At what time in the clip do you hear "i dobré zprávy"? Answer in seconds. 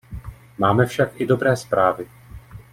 1.21-2.07